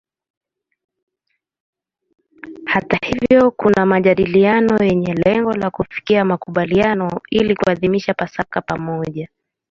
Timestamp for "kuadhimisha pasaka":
7.55-8.61